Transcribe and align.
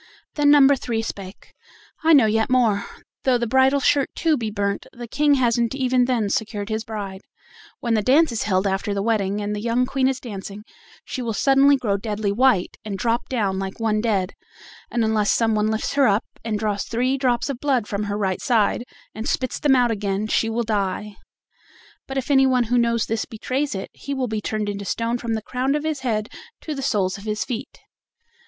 Then 0.33 0.49
number 0.49 0.75
three 0.75 1.03
spake: 1.03 1.53
"I 2.03 2.13
know 2.13 2.25
yet 2.25 2.49
more: 2.49 2.85
though 3.23 3.37
the 3.37 3.45
bridal 3.45 3.79
shirt 3.79 4.09
too 4.15 4.35
be 4.35 4.49
burnt, 4.49 4.87
the 4.93 5.07
King 5.07 5.35
hasn't 5.35 5.75
even 5.75 6.05
then 6.05 6.31
secured 6.31 6.69
his 6.69 6.83
bride: 6.83 7.21
when 7.81 7.93
the 7.93 8.01
dance 8.01 8.31
is 8.31 8.41
held 8.41 8.65
after 8.65 8.95
the 8.95 9.03
wedding, 9.03 9.41
and 9.41 9.55
the 9.55 9.61
young 9.61 9.85
Queen 9.85 10.07
is 10.07 10.19
dancing, 10.19 10.63
she 11.05 11.21
will 11.21 11.35
suddenly 11.35 11.75
grow 11.77 11.97
deadly 11.97 12.31
white, 12.31 12.77
and 12.83 12.97
drop 12.97 13.29
down 13.29 13.59
like 13.59 13.79
one 13.79 14.01
dead, 14.01 14.33
and 14.89 15.03
unless 15.05 15.29
some 15.31 15.53
one 15.53 15.67
lifts 15.67 15.93
her 15.93 16.07
up 16.07 16.25
and 16.43 16.57
draws 16.57 16.81
three 16.81 17.15
drops 17.15 17.47
of 17.47 17.59
blood 17.59 17.85
from 17.85 18.05
her 18.05 18.17
right 18.17 18.41
side, 18.41 18.83
and 19.13 19.29
spits 19.29 19.59
them 19.59 19.75
out 19.75 19.91
again, 19.91 20.25
she 20.25 20.49
will 20.49 20.63
die. 20.63 21.15
But 22.07 22.17
if 22.17 22.31
anyone 22.31 22.63
who 22.63 22.79
knows 22.79 23.05
this 23.05 23.25
betrays 23.25 23.75
it, 23.75 23.91
he 23.93 24.15
will 24.15 24.25
be 24.27 24.41
turned 24.41 24.67
into 24.67 24.83
stone 24.83 25.19
from 25.19 25.35
the 25.35 25.43
crown 25.43 25.75
of 25.75 25.83
his 25.83 25.99
head 25.99 26.27
to 26.61 26.73
the 26.73 26.81
soles 26.81 27.19
of 27.19 27.25
his 27.25 27.45
feet." 27.45 27.81